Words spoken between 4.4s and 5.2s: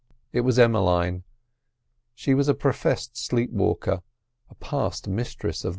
past